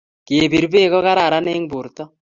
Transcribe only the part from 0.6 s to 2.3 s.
beek ko karan eng borto